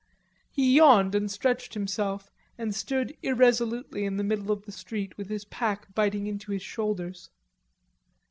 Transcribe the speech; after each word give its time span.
He 0.49 0.73
yawned 0.75 1.13
and 1.13 1.29
stretched 1.29 1.75
himself 1.75 2.31
and 2.57 2.73
stood 2.73 3.15
irresolutely 3.21 4.03
in 4.03 4.17
the 4.17 4.23
middle 4.23 4.49
of 4.51 4.65
the 4.65 4.71
street 4.71 5.15
with 5.15 5.29
his 5.29 5.45
pack 5.45 5.93
biting 5.93 6.25
into 6.25 6.51
his 6.51 6.63
shoulders. 6.63 7.29